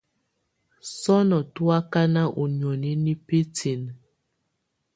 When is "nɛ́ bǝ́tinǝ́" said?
3.03-3.91